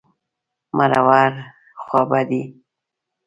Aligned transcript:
مرور... 0.77 1.31
خوابدی. 1.83 2.41